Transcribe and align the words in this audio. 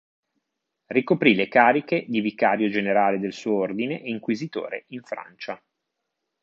Ricoprì 0.87 1.35
le 1.35 1.47
cariche 1.47 2.05
di 2.07 2.21
vicario 2.21 2.71
generale 2.71 3.19
del 3.19 3.33
suo 3.33 3.53
ordine 3.59 4.01
e 4.01 4.09
inquisitore 4.09 4.85
in 4.87 5.03
Francia. 5.03 5.63